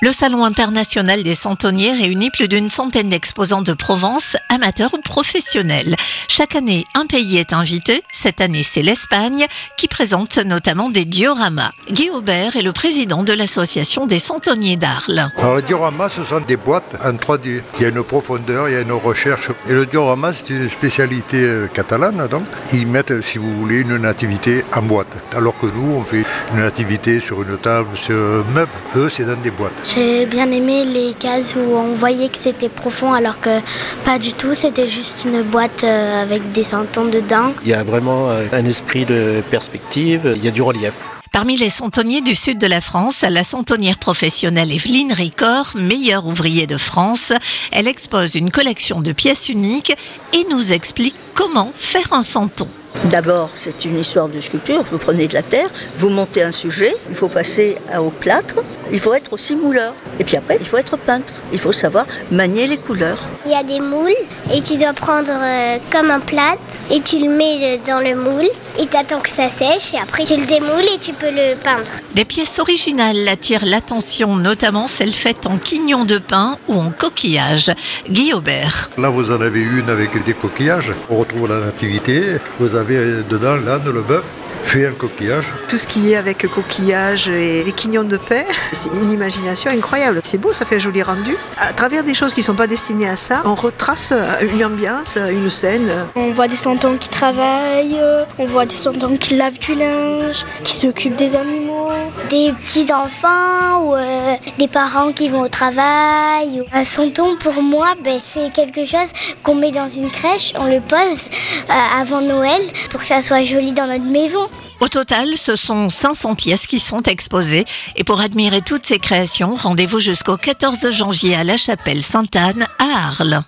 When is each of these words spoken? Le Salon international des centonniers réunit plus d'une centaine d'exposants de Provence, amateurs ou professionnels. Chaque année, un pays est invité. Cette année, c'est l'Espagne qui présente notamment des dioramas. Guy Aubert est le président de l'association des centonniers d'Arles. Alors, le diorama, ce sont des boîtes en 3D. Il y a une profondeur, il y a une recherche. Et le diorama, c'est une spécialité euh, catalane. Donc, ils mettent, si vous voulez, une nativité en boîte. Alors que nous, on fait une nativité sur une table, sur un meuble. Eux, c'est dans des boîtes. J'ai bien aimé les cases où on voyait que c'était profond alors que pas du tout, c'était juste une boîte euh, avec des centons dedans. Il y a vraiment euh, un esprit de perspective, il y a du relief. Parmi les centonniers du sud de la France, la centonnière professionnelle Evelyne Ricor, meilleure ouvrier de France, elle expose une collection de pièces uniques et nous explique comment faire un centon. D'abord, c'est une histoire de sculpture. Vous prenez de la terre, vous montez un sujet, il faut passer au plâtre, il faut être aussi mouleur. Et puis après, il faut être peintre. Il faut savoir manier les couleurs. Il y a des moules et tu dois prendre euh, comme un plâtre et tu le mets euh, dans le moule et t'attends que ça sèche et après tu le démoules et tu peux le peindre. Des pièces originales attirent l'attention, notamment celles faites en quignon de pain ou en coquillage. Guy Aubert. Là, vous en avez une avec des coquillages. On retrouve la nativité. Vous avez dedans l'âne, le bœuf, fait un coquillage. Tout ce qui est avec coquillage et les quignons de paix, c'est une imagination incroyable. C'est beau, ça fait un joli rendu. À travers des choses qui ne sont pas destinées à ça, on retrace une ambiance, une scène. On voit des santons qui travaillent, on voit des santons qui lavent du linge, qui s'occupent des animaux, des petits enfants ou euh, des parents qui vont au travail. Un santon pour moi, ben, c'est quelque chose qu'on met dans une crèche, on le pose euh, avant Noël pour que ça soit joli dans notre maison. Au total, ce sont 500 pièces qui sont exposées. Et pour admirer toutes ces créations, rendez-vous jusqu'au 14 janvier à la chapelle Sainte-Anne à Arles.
Le 0.00 0.12
Salon 0.12 0.44
international 0.44 1.24
des 1.24 1.34
centonniers 1.34 1.90
réunit 1.90 2.30
plus 2.30 2.46
d'une 2.46 2.70
centaine 2.70 3.10
d'exposants 3.10 3.62
de 3.62 3.72
Provence, 3.72 4.36
amateurs 4.48 4.94
ou 4.94 5.00
professionnels. 5.00 5.96
Chaque 6.28 6.54
année, 6.54 6.86
un 6.94 7.06
pays 7.06 7.36
est 7.36 7.52
invité. 7.52 8.04
Cette 8.12 8.40
année, 8.40 8.62
c'est 8.62 8.82
l'Espagne 8.82 9.44
qui 9.76 9.88
présente 9.88 10.38
notamment 10.38 10.88
des 10.88 11.04
dioramas. 11.04 11.72
Guy 11.90 12.10
Aubert 12.10 12.54
est 12.54 12.62
le 12.62 12.70
président 12.70 13.24
de 13.24 13.32
l'association 13.32 14.06
des 14.06 14.20
centonniers 14.20 14.76
d'Arles. 14.76 15.32
Alors, 15.36 15.56
le 15.56 15.62
diorama, 15.62 16.08
ce 16.08 16.22
sont 16.22 16.42
des 16.46 16.56
boîtes 16.56 16.94
en 17.04 17.14
3D. 17.14 17.62
Il 17.78 17.82
y 17.82 17.84
a 17.84 17.88
une 17.88 18.04
profondeur, 18.04 18.68
il 18.68 18.74
y 18.74 18.76
a 18.76 18.82
une 18.82 18.92
recherche. 18.92 19.50
Et 19.68 19.72
le 19.72 19.84
diorama, 19.84 20.32
c'est 20.32 20.50
une 20.50 20.68
spécialité 20.68 21.38
euh, 21.38 21.66
catalane. 21.66 22.28
Donc, 22.30 22.44
ils 22.72 22.86
mettent, 22.86 23.20
si 23.22 23.38
vous 23.38 23.52
voulez, 23.52 23.80
une 23.80 23.96
nativité 23.96 24.64
en 24.76 24.82
boîte. 24.82 25.16
Alors 25.34 25.58
que 25.58 25.66
nous, 25.66 25.96
on 25.96 26.04
fait 26.04 26.22
une 26.54 26.60
nativité 26.60 27.18
sur 27.18 27.42
une 27.42 27.58
table, 27.58 27.88
sur 27.96 28.14
un 28.14 28.44
meuble. 28.54 28.70
Eux, 28.94 29.08
c'est 29.10 29.24
dans 29.24 29.34
des 29.34 29.50
boîtes. 29.50 29.87
J'ai 29.94 30.26
bien 30.26 30.50
aimé 30.52 30.84
les 30.84 31.14
cases 31.14 31.54
où 31.56 31.60
on 31.60 31.94
voyait 31.94 32.28
que 32.28 32.36
c'était 32.36 32.68
profond 32.68 33.14
alors 33.14 33.40
que 33.40 33.60
pas 34.04 34.18
du 34.18 34.34
tout, 34.34 34.52
c'était 34.52 34.86
juste 34.86 35.24
une 35.24 35.40
boîte 35.42 35.82
euh, 35.82 36.22
avec 36.22 36.52
des 36.52 36.64
centons 36.64 37.06
dedans. 37.06 37.54
Il 37.62 37.68
y 37.68 37.74
a 37.74 37.84
vraiment 37.84 38.28
euh, 38.28 38.44
un 38.52 38.66
esprit 38.66 39.06
de 39.06 39.42
perspective, 39.50 40.34
il 40.36 40.44
y 40.44 40.48
a 40.48 40.50
du 40.50 40.60
relief. 40.60 40.92
Parmi 41.32 41.56
les 41.56 41.70
centonniers 41.70 42.20
du 42.20 42.34
sud 42.34 42.58
de 42.58 42.66
la 42.66 42.82
France, 42.82 43.24
la 43.28 43.44
centonnière 43.44 43.98
professionnelle 43.98 44.72
Evelyne 44.72 45.12
Ricor, 45.12 45.72
meilleure 45.74 46.26
ouvrier 46.26 46.66
de 46.66 46.76
France, 46.76 47.32
elle 47.72 47.88
expose 47.88 48.34
une 48.34 48.50
collection 48.50 49.00
de 49.00 49.12
pièces 49.12 49.48
uniques 49.48 49.94
et 50.34 50.44
nous 50.50 50.72
explique 50.72 51.16
comment 51.34 51.72
faire 51.74 52.12
un 52.12 52.22
centon. 52.22 52.68
D'abord, 53.10 53.50
c'est 53.54 53.84
une 53.84 53.98
histoire 53.98 54.28
de 54.28 54.40
sculpture. 54.40 54.82
Vous 54.90 54.98
prenez 54.98 55.28
de 55.28 55.34
la 55.34 55.42
terre, 55.42 55.68
vous 55.96 56.08
montez 56.08 56.42
un 56.42 56.52
sujet, 56.52 56.94
il 57.08 57.14
faut 57.14 57.28
passer 57.28 57.76
au 57.98 58.10
plâtre, 58.10 58.56
il 58.90 59.00
faut 59.00 59.14
être 59.14 59.32
aussi 59.32 59.54
mouleur. 59.54 59.94
Et 60.18 60.24
puis 60.24 60.36
après, 60.36 60.56
il 60.60 60.66
faut 60.66 60.76
être 60.76 60.96
peintre. 60.96 61.32
Il 61.52 61.58
faut 61.58 61.72
savoir 61.72 62.06
manier 62.30 62.66
les 62.66 62.78
couleurs. 62.78 63.26
Il 63.46 63.52
y 63.52 63.54
a 63.54 63.62
des 63.62 63.80
moules 63.80 64.12
et 64.52 64.60
tu 64.62 64.76
dois 64.76 64.92
prendre 64.92 65.30
euh, 65.30 65.78
comme 65.90 66.10
un 66.10 66.20
plâtre 66.20 66.77
et 66.90 67.00
tu 67.00 67.18
le 67.18 67.28
mets 67.28 67.58
euh, 67.62 67.76
dans 67.86 68.00
le 68.00 68.14
moule 68.14 68.48
et 68.78 68.86
t'attends 68.86 69.20
que 69.20 69.30
ça 69.30 69.48
sèche 69.48 69.94
et 69.94 69.98
après 69.98 70.24
tu 70.24 70.36
le 70.36 70.46
démoules 70.46 70.88
et 70.94 70.98
tu 70.98 71.12
peux 71.12 71.30
le 71.30 71.54
peindre. 71.62 71.90
Des 72.14 72.24
pièces 72.24 72.58
originales 72.58 73.28
attirent 73.28 73.64
l'attention, 73.64 74.36
notamment 74.36 74.88
celles 74.88 75.12
faites 75.12 75.46
en 75.46 75.56
quignon 75.58 76.04
de 76.04 76.18
pain 76.18 76.58
ou 76.68 76.74
en 76.74 76.90
coquillage. 76.90 77.70
Guy 78.08 78.32
Aubert. 78.32 78.90
Là, 78.98 79.08
vous 79.08 79.30
en 79.30 79.40
avez 79.40 79.60
une 79.60 79.88
avec 79.88 80.22
des 80.24 80.34
coquillages. 80.34 80.92
On 81.10 81.18
retrouve 81.18 81.48
la 81.48 81.60
nativité. 81.60 82.38
Vous 82.58 82.74
avez 82.74 83.22
dedans 83.28 83.56
l'âne, 83.56 83.84
le 83.84 84.02
bœuf, 84.02 84.24
fait 84.68 84.86
un 84.86 84.92
coquillage. 84.92 85.46
Tout 85.66 85.78
ce 85.78 85.86
qui 85.86 86.12
est 86.12 86.16
avec 86.16 86.46
coquillage 86.46 87.28
et 87.28 87.64
les 87.64 87.72
quignons 87.72 88.04
de 88.04 88.18
paix, 88.18 88.44
c'est 88.72 88.90
une 88.90 89.10
imagination 89.12 89.70
incroyable. 89.70 90.20
C'est 90.22 90.36
beau, 90.36 90.52
ça 90.52 90.66
fait 90.66 90.76
un 90.76 90.78
joli 90.78 91.02
rendu. 91.02 91.34
À 91.58 91.72
travers 91.72 92.04
des 92.04 92.12
choses 92.12 92.34
qui 92.34 92.40
ne 92.40 92.44
sont 92.44 92.54
pas 92.54 92.66
destinées 92.66 93.08
à 93.08 93.16
ça, 93.16 93.40
on 93.46 93.54
retrace 93.54 94.12
une 94.42 94.62
ambiance, 94.62 95.16
une 95.16 95.48
scène. 95.48 95.90
On 96.16 96.32
voit 96.32 96.48
des 96.48 96.56
santons 96.56 96.98
qui 96.98 97.08
travaillent, 97.08 97.98
on 98.38 98.44
voit 98.44 98.66
des 98.66 98.74
santons 98.74 99.16
qui 99.16 99.36
lavent 99.36 99.58
du 99.58 99.74
linge, 99.74 100.44
qui 100.64 100.76
s'occupent 100.76 101.16
des 101.16 101.34
animaux, 101.34 101.88
des 102.30 102.52
petits 102.52 102.92
enfants 102.92 103.82
ou 103.84 103.94
euh, 103.94 104.36
des 104.58 104.68
parents 104.68 105.12
qui 105.12 105.28
vont 105.28 105.42
au 105.42 105.48
travail. 105.48 106.62
Un 106.72 106.84
santon 106.84 107.36
pour 107.36 107.62
moi, 107.62 107.88
ben, 108.04 108.20
c'est 108.32 108.52
quelque 108.52 108.86
chose 108.86 109.08
qu'on 109.42 109.54
met 109.54 109.70
dans 109.70 109.88
une 109.88 110.10
crèche, 110.10 110.52
on 110.56 110.66
le 110.66 110.80
pose 110.80 111.28
euh, 111.70 112.00
avant 112.00 112.20
Noël 112.20 112.60
pour 112.90 113.00
que 113.00 113.06
ça 113.06 113.22
soit 113.22 113.42
joli 113.42 113.72
dans 113.72 113.86
notre 113.86 114.04
maison. 114.04 114.48
Au 114.80 114.88
total, 114.88 115.36
ce 115.36 115.56
sont 115.56 115.90
500 115.90 116.34
pièces 116.34 116.66
qui 116.66 116.78
sont 116.78 117.02
exposées. 117.02 117.64
Et 117.96 118.04
pour 118.04 118.20
admirer 118.20 118.60
toutes 118.60 118.86
ces 118.86 118.98
créations, 118.98 119.54
rendez-vous 119.54 120.00
jusqu'au 120.00 120.36
14 120.36 120.92
janvier 120.92 121.34
à 121.34 121.44
la 121.44 121.56
chapelle 121.56 122.02
Sainte-Anne 122.02 122.66
à 122.78 123.08
Arles. 123.08 123.42